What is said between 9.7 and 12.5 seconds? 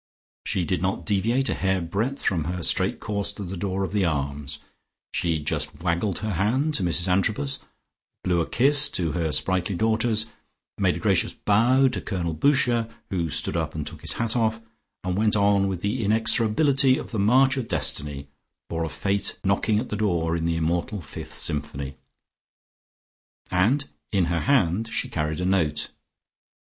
daughters, made a gracious bow to Colonel